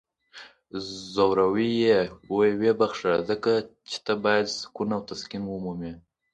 [1.13, 1.99] ځورولی یی یې؟
[2.37, 3.13] ویې بخښه.
[3.29, 3.51] ځکه
[3.89, 5.93] چی ته باید سکون او تسکین ومومې!